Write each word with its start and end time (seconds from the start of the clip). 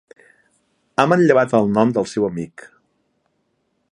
Ha 0.95 1.05
manllevat 1.11 1.53
el 1.59 1.69
nom 1.75 1.93
del 1.99 2.09
seu 2.13 2.27
amic. 2.31 2.65